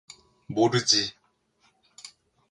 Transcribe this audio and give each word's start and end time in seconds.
모르지. 0.55 1.03